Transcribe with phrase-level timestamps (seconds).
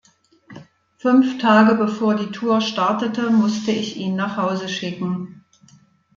[0.97, 5.43] Fünf Tage bevor die Tour startete musste ich ihn nach Hause schicken.